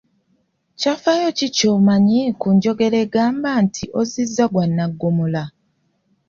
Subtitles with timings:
[0.79, 5.43] Kyafaayo ki ky'omanyi ku njogera egamba nti ozzizza gwa nnaggomola?